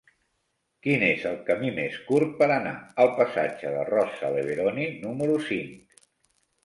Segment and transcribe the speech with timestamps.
[0.85, 2.73] Quin és el camí més curt per anar
[3.05, 6.05] al passatge de Rosa Leveroni número cinc?